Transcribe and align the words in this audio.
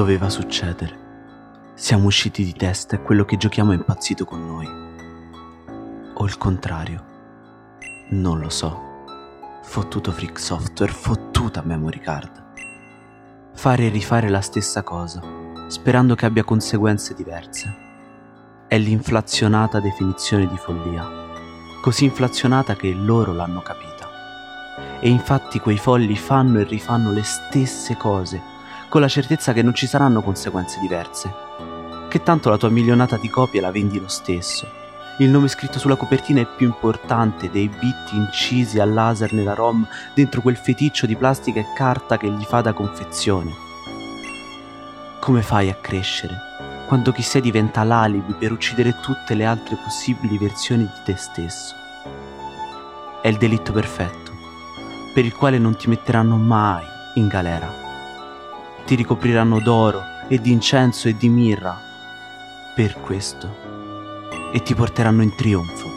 Doveva 0.00 0.30
succedere. 0.30 0.98
Siamo 1.74 2.06
usciti 2.06 2.42
di 2.42 2.54
testa 2.54 2.96
e 2.96 3.02
quello 3.02 3.26
che 3.26 3.36
giochiamo 3.36 3.72
è 3.72 3.74
impazzito 3.74 4.24
con 4.24 4.46
noi. 4.46 4.66
O 6.14 6.24
il 6.24 6.38
contrario. 6.38 7.04
Non 8.12 8.38
lo 8.40 8.48
so. 8.48 8.80
Fottuto 9.62 10.10
freak 10.10 10.40
software, 10.40 10.90
fottuta 10.90 11.60
memory 11.62 11.98
card. 11.98 12.44
Fare 13.52 13.84
e 13.84 13.88
rifare 13.90 14.30
la 14.30 14.40
stessa 14.40 14.82
cosa, 14.82 15.20
sperando 15.68 16.14
che 16.14 16.24
abbia 16.24 16.44
conseguenze 16.44 17.12
diverse. 17.12 17.76
È 18.68 18.78
l'inflazionata 18.78 19.80
definizione 19.80 20.46
di 20.46 20.56
follia, 20.56 21.06
così 21.82 22.06
inflazionata 22.06 22.74
che 22.74 22.90
loro 22.90 23.34
l'hanno 23.34 23.60
capita. 23.60 24.98
E 24.98 25.10
infatti 25.10 25.58
quei 25.58 25.76
folli 25.76 26.16
fanno 26.16 26.58
e 26.58 26.64
rifanno 26.64 27.12
le 27.12 27.22
stesse 27.22 27.98
cose, 27.98 28.59
con 28.90 29.00
la 29.00 29.08
certezza 29.08 29.52
che 29.52 29.62
non 29.62 29.72
ci 29.72 29.86
saranno 29.86 30.20
conseguenze 30.20 30.80
diverse. 30.80 31.32
Che 32.08 32.22
tanto 32.24 32.50
la 32.50 32.56
tua 32.58 32.70
milionata 32.70 33.16
di 33.16 33.30
copie 33.30 33.60
la 33.60 33.70
vendi 33.70 34.00
lo 34.00 34.08
stesso. 34.08 34.66
Il 35.18 35.30
nome 35.30 35.46
scritto 35.46 35.78
sulla 35.78 35.94
copertina 35.94 36.40
è 36.40 36.46
più 36.56 36.66
importante 36.66 37.50
dei 37.50 37.68
bit 37.68 38.10
incisi 38.12 38.80
a 38.80 38.84
laser 38.84 39.32
nella 39.32 39.54
ROM 39.54 39.86
dentro 40.12 40.40
quel 40.40 40.56
feticcio 40.56 41.06
di 41.06 41.14
plastica 41.14 41.60
e 41.60 41.72
carta 41.72 42.16
che 42.16 42.28
gli 42.28 42.42
fa 42.42 42.62
da 42.62 42.72
confezione. 42.72 43.52
Come 45.20 45.42
fai 45.42 45.70
a 45.70 45.74
crescere 45.74 46.48
quando 46.88 47.12
chi 47.12 47.22
sei 47.22 47.42
diventa 47.42 47.84
l'alibi 47.84 48.32
per 48.32 48.50
uccidere 48.50 48.98
tutte 49.00 49.34
le 49.34 49.44
altre 49.44 49.76
possibili 49.76 50.36
versioni 50.36 50.82
di 50.82 51.00
te 51.04 51.14
stesso? 51.16 51.76
È 53.22 53.28
il 53.28 53.36
delitto 53.36 53.72
perfetto, 53.72 54.32
per 55.14 55.24
il 55.24 55.34
quale 55.34 55.58
non 55.58 55.76
ti 55.76 55.88
metteranno 55.88 56.34
mai 56.36 56.82
in 57.14 57.28
galera. 57.28 57.79
Ti 58.90 58.96
ricopriranno 58.96 59.60
d'oro 59.60 60.02
e 60.26 60.40
di 60.40 60.50
incenso 60.50 61.06
e 61.06 61.16
di 61.16 61.28
mirra 61.28 61.80
per 62.74 62.98
questo 63.00 63.54
e 64.52 64.62
ti 64.64 64.74
porteranno 64.74 65.22
in 65.22 65.32
trionfo. 65.36 65.88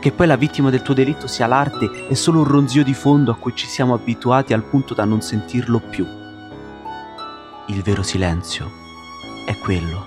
Che 0.00 0.10
poi 0.10 0.26
la 0.26 0.34
vittima 0.34 0.70
del 0.70 0.82
tuo 0.82 0.94
delitto 0.94 1.28
sia 1.28 1.46
l'arte 1.46 2.08
è 2.08 2.14
solo 2.14 2.40
un 2.40 2.46
ronzio 2.46 2.82
di 2.82 2.92
fondo 2.92 3.30
a 3.30 3.36
cui 3.36 3.54
ci 3.54 3.68
siamo 3.68 3.94
abituati 3.94 4.52
al 4.52 4.64
punto 4.64 4.94
da 4.94 5.04
non 5.04 5.20
sentirlo 5.20 5.78
più. 5.78 6.04
Il 7.68 7.82
vero 7.82 8.02
silenzio 8.02 8.68
è 9.46 9.56
quello. 9.58 10.06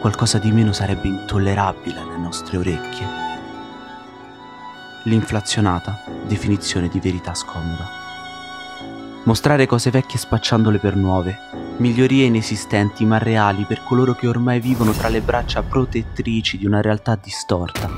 Qualcosa 0.00 0.36
di 0.36 0.52
meno 0.52 0.74
sarebbe 0.74 1.08
intollerabile 1.08 1.98
alle 1.98 2.18
nostre 2.18 2.58
orecchie 2.58 3.08
l'inflazionata 5.04 6.04
definizione 6.26 6.88
di 6.88 7.00
verità 7.00 7.32
scomoda. 7.32 7.99
Mostrare 9.24 9.66
cose 9.66 9.90
vecchie 9.90 10.18
spacciandole 10.18 10.78
per 10.78 10.96
nuove, 10.96 11.36
migliorie 11.76 12.24
inesistenti 12.24 13.04
ma 13.04 13.18
reali 13.18 13.64
per 13.64 13.84
coloro 13.84 14.14
che 14.14 14.26
ormai 14.26 14.60
vivono 14.60 14.92
tra 14.92 15.08
le 15.08 15.20
braccia 15.20 15.62
protettrici 15.62 16.56
di 16.56 16.64
una 16.64 16.80
realtà 16.80 17.16
distorta. 17.16 17.88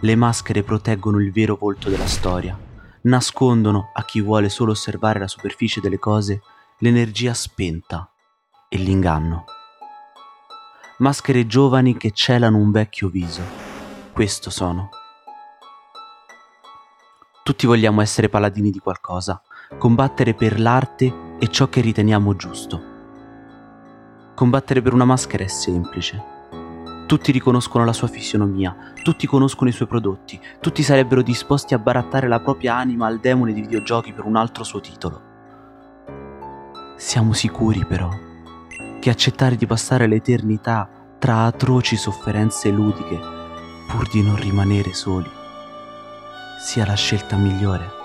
Le 0.00 0.16
maschere 0.16 0.64
proteggono 0.64 1.20
il 1.20 1.30
vero 1.30 1.56
volto 1.56 1.88
della 1.88 2.08
storia, 2.08 2.58
nascondono 3.02 3.90
a 3.94 4.04
chi 4.04 4.20
vuole 4.20 4.48
solo 4.48 4.72
osservare 4.72 5.20
la 5.20 5.28
superficie 5.28 5.80
delle 5.80 5.98
cose 6.00 6.42
l'energia 6.78 7.32
spenta 7.32 8.10
e 8.68 8.78
l'inganno. 8.78 9.44
Maschere 10.98 11.46
giovani 11.46 11.96
che 11.96 12.10
celano 12.10 12.56
un 12.56 12.72
vecchio 12.72 13.08
viso. 13.08 13.42
Questo 14.12 14.50
sono. 14.50 14.88
Tutti 17.42 17.66
vogliamo 17.66 18.00
essere 18.00 18.28
paladini 18.28 18.70
di 18.70 18.78
qualcosa, 18.78 19.40
combattere 19.78 20.34
per 20.34 20.60
l'arte 20.60 21.36
e 21.38 21.48
ciò 21.48 21.68
che 21.68 21.80
riteniamo 21.80 22.34
giusto. 22.34 22.82
Combattere 24.34 24.82
per 24.82 24.92
una 24.92 25.04
maschera 25.04 25.44
è 25.44 25.48
semplice. 25.48 26.38
Tutti 27.06 27.32
riconoscono 27.32 27.84
la 27.84 27.92
sua 27.92 28.08
fisionomia, 28.08 28.76
tutti 29.02 29.26
conoscono 29.26 29.70
i 29.70 29.72
suoi 29.72 29.88
prodotti, 29.88 30.40
tutti 30.60 30.82
sarebbero 30.82 31.22
disposti 31.22 31.74
a 31.74 31.78
barattare 31.78 32.28
la 32.28 32.40
propria 32.40 32.76
anima 32.76 33.06
al 33.06 33.20
demone 33.20 33.52
di 33.52 33.60
videogiochi 33.60 34.12
per 34.12 34.24
un 34.24 34.36
altro 34.36 34.64
suo 34.64 34.80
titolo. 34.80 35.28
Siamo 36.96 37.32
sicuri 37.32 37.84
però 37.84 38.10
che 39.00 39.10
accettare 39.10 39.56
di 39.56 39.66
passare 39.66 40.06
l'eternità 40.06 40.88
tra 41.18 41.44
atroci 41.44 41.96
sofferenze 41.96 42.70
ludiche 42.70 43.18
pur 43.88 44.08
di 44.08 44.22
non 44.22 44.36
rimanere 44.36 44.92
soli 44.92 45.30
sia 46.60 46.84
la 46.84 46.94
scelta 46.94 47.36
migliore. 47.36 47.99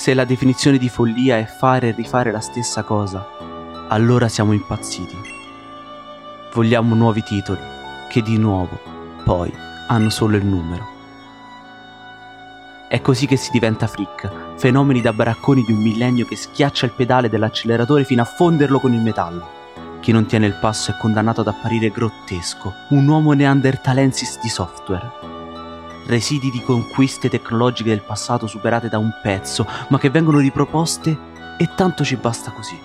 Se 0.00 0.14
la 0.14 0.24
definizione 0.24 0.78
di 0.78 0.88
follia 0.88 1.36
è 1.36 1.44
fare 1.44 1.88
e 1.88 1.94
rifare 1.94 2.30
la 2.30 2.40
stessa 2.40 2.84
cosa, 2.84 3.22
allora 3.88 4.28
siamo 4.28 4.52
impazziti. 4.52 5.14
Vogliamo 6.54 6.94
nuovi 6.94 7.22
titoli, 7.22 7.60
che 8.08 8.22
di 8.22 8.38
nuovo, 8.38 8.80
poi, 9.24 9.52
hanno 9.88 10.08
solo 10.08 10.38
il 10.38 10.46
numero. 10.46 10.88
È 12.88 12.98
così 13.02 13.26
che 13.26 13.36
si 13.36 13.50
diventa 13.50 13.86
freak, 13.86 14.56
fenomeni 14.56 15.02
da 15.02 15.12
baracconi 15.12 15.64
di 15.64 15.72
un 15.72 15.82
millennio 15.82 16.24
che 16.24 16.34
schiaccia 16.34 16.86
il 16.86 16.92
pedale 16.92 17.28
dell'acceleratore 17.28 18.04
fino 18.04 18.22
a 18.22 18.24
fonderlo 18.24 18.80
con 18.80 18.94
il 18.94 19.00
metallo. 19.00 19.46
Chi 20.00 20.12
non 20.12 20.24
tiene 20.24 20.46
il 20.46 20.56
passo 20.58 20.92
è 20.92 20.96
condannato 20.96 21.42
ad 21.42 21.48
apparire 21.48 21.90
grottesco, 21.90 22.72
un 22.88 23.06
uomo 23.06 23.34
neandertalensis 23.34 24.40
di 24.40 24.48
software 24.48 25.39
residui 26.10 26.50
di 26.50 26.60
conquiste 26.60 27.30
tecnologiche 27.30 27.88
del 27.88 28.02
passato 28.02 28.46
superate 28.46 28.88
da 28.88 28.98
un 28.98 29.10
pezzo, 29.22 29.66
ma 29.88 29.98
che 29.98 30.10
vengono 30.10 30.38
riproposte 30.38 31.16
e 31.56 31.70
tanto 31.74 32.04
ci 32.04 32.16
basta 32.16 32.50
così. 32.50 32.78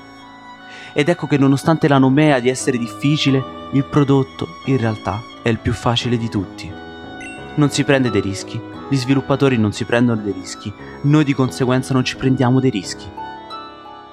Ed 0.94 1.10
ecco 1.10 1.28
che 1.28 1.38
nonostante 1.38 1.90
la 1.90 1.98
nomea 1.98 2.40
di 2.40 2.48
essere 2.48 2.78
difficile, 2.78 3.44
il 3.74 3.84
prodotto 3.84 4.60
in 4.66 4.78
realtà 4.78 5.22
è 5.42 5.50
il 5.50 5.60
più 5.60 5.74
facile 5.74 6.18
di 6.18 6.30
tutti. 6.30 6.72
Non 7.56 7.70
si 7.70 7.84
prende 7.84 8.10
dei 8.10 8.22
rischi, 8.22 8.62
gli 8.88 8.96
sviluppatori 8.96 9.58
non 9.58 9.74
si 9.74 9.84
prendono 9.84 10.22
dei 10.22 10.32
rischi, 10.32 10.72
noi 11.02 11.26
di 11.26 11.34
conseguenza 11.34 11.94
non 11.94 12.06
ci 12.06 12.16
prendiamo 12.16 12.62
dei 12.62 12.70
rischi. 12.70 13.10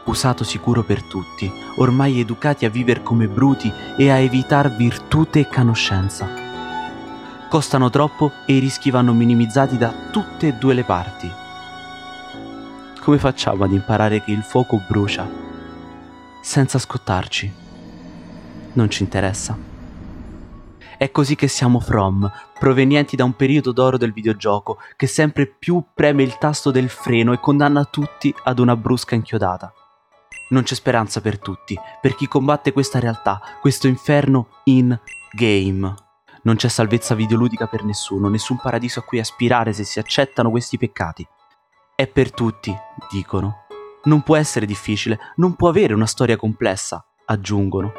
Usato 0.04 0.42
sicuro 0.42 0.82
per 0.82 1.02
tutti, 1.04 1.52
ormai 1.76 2.18
educati 2.18 2.64
a 2.64 2.70
vivere 2.70 3.02
come 3.02 3.28
bruti 3.28 3.72
e 3.96 4.10
a 4.10 4.18
evitar 4.18 4.74
virtute 4.74 5.40
e 5.40 5.48
conoscenza 5.48 6.50
costano 7.52 7.90
troppo 7.90 8.32
e 8.46 8.54
i 8.54 8.60
rischi 8.60 8.90
vanno 8.90 9.12
minimizzati 9.12 9.76
da 9.76 9.92
tutte 10.10 10.46
e 10.46 10.52
due 10.54 10.72
le 10.72 10.84
parti. 10.84 11.30
Come 12.98 13.18
facciamo 13.18 13.64
ad 13.64 13.72
imparare 13.72 14.24
che 14.24 14.30
il 14.30 14.42
fuoco 14.42 14.80
brucia 14.88 15.28
senza 16.40 16.78
scottarci? 16.78 17.52
Non 18.72 18.88
ci 18.88 19.02
interessa. 19.02 19.54
È 20.96 21.10
così 21.10 21.34
che 21.36 21.46
siamo 21.46 21.78
From, 21.78 22.26
provenienti 22.58 23.16
da 23.16 23.24
un 23.24 23.36
periodo 23.36 23.72
d'oro 23.72 23.98
del 23.98 24.14
videogioco 24.14 24.78
che 24.96 25.06
sempre 25.06 25.44
più 25.46 25.84
preme 25.92 26.22
il 26.22 26.38
tasto 26.38 26.70
del 26.70 26.88
freno 26.88 27.34
e 27.34 27.38
condanna 27.38 27.84
tutti 27.84 28.34
ad 28.44 28.60
una 28.60 28.76
brusca 28.76 29.14
inchiodata. 29.14 29.70
Non 30.48 30.62
c'è 30.62 30.74
speranza 30.74 31.20
per 31.20 31.38
tutti, 31.38 31.78
per 32.00 32.14
chi 32.14 32.26
combatte 32.26 32.72
questa 32.72 32.98
realtà, 32.98 33.42
questo 33.60 33.88
inferno 33.88 34.48
in 34.64 34.98
game. 35.34 35.94
Non 36.44 36.56
c'è 36.56 36.68
salvezza 36.68 37.14
videoludica 37.14 37.68
per 37.68 37.84
nessuno, 37.84 38.28
nessun 38.28 38.56
paradiso 38.56 38.98
a 38.98 39.02
cui 39.04 39.20
aspirare 39.20 39.72
se 39.72 39.84
si 39.84 40.00
accettano 40.00 40.50
questi 40.50 40.76
peccati. 40.76 41.26
È 41.94 42.08
per 42.08 42.32
tutti, 42.32 42.74
dicono. 43.10 43.66
Non 44.04 44.22
può 44.22 44.34
essere 44.36 44.66
difficile, 44.66 45.18
non 45.36 45.54
può 45.54 45.68
avere 45.68 45.94
una 45.94 46.06
storia 46.06 46.36
complessa, 46.36 47.04
aggiungono. 47.26 47.92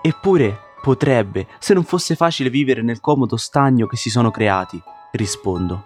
Eppure 0.00 0.56
potrebbe, 0.80 1.48
se 1.58 1.74
non 1.74 1.82
fosse 1.82 2.14
facile 2.14 2.50
vivere 2.50 2.82
nel 2.82 3.00
comodo 3.00 3.36
stagno 3.36 3.86
che 3.86 3.96
si 3.96 4.08
sono 4.08 4.30
creati, 4.30 4.80
rispondo. 5.12 5.84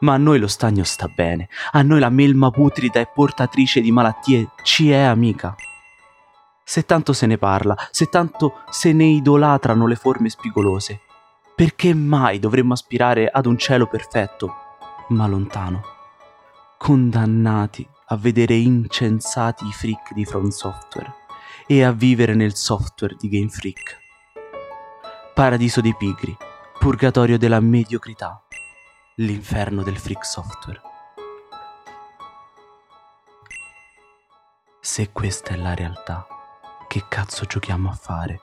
Ma 0.00 0.14
a 0.14 0.18
noi 0.18 0.40
lo 0.40 0.48
stagno 0.48 0.82
sta 0.82 1.06
bene, 1.06 1.48
a 1.70 1.82
noi 1.82 2.00
la 2.00 2.10
melma 2.10 2.50
putrida 2.50 2.98
e 2.98 3.06
portatrice 3.06 3.80
di 3.80 3.92
malattie 3.92 4.48
ci 4.64 4.90
è 4.90 4.98
amica 4.98 5.54
se 6.68 6.84
tanto 6.84 7.12
se 7.12 7.26
ne 7.26 7.38
parla, 7.38 7.76
se 7.92 8.06
tanto 8.06 8.62
se 8.70 8.92
ne 8.92 9.04
idolatrano 9.04 9.86
le 9.86 9.94
forme 9.94 10.28
spigolose, 10.28 11.00
perché 11.54 11.94
mai 11.94 12.40
dovremmo 12.40 12.72
aspirare 12.72 13.28
ad 13.28 13.46
un 13.46 13.56
cielo 13.56 13.86
perfetto, 13.86 14.52
ma 15.10 15.28
lontano? 15.28 15.82
Condannati 16.76 17.88
a 18.06 18.16
vedere 18.16 18.54
incensati 18.54 19.64
i 19.64 19.72
freak 19.72 20.12
di 20.12 20.24
From 20.24 20.48
Software 20.48 21.14
e 21.68 21.84
a 21.84 21.92
vivere 21.92 22.34
nel 22.34 22.56
software 22.56 23.14
di 23.16 23.28
Game 23.28 23.48
Freak. 23.48 23.98
Paradiso 25.34 25.80
dei 25.80 25.94
pigri, 25.94 26.36
purgatorio 26.80 27.38
della 27.38 27.60
mediocrità, 27.60 28.42
l'inferno 29.16 29.84
del 29.84 29.98
freak 29.98 30.26
software. 30.26 30.80
Se 34.80 35.12
questa 35.12 35.52
è 35.52 35.56
la 35.56 35.74
realtà, 35.74 36.26
che 36.86 37.04
cazzo 37.08 37.44
giochiamo 37.44 37.90
a 37.90 37.94
fare? 37.94 38.40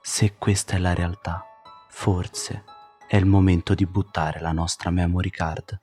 Se 0.00 0.36
questa 0.36 0.74
è 0.74 0.78
la 0.78 0.94
realtà, 0.94 1.44
forse 1.88 2.64
è 3.06 3.16
il 3.16 3.26
momento 3.26 3.74
di 3.74 3.86
buttare 3.86 4.40
la 4.40 4.52
nostra 4.52 4.90
memory 4.90 5.30
card. 5.30 5.78